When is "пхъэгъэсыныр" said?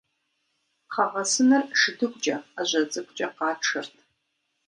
0.87-1.63